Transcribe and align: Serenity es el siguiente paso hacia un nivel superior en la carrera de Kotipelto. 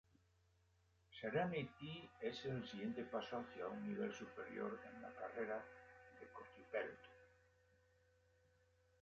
Serenity 1.11 2.09
es 2.21 2.43
el 2.45 2.67
siguiente 2.67 3.03
paso 3.03 3.37
hacia 3.37 3.67
un 3.67 3.85
nivel 3.87 4.11
superior 4.11 4.79
en 4.95 4.99
la 5.03 5.13
carrera 5.13 5.63
de 6.19 6.25
Kotipelto. 6.33 7.09